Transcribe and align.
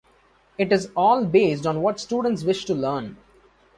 It 0.57 0.71
is 0.73 0.89
all 0.95 1.25
based 1.25 1.67
on 1.67 1.83
what 1.83 1.99
students 1.99 2.43
wish 2.43 2.65
to 2.65 2.73
learn. 2.73 3.17